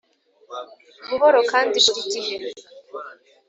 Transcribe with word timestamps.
buhoro 1.07 1.39
kandi 1.51 1.75
burigihe 1.85 2.35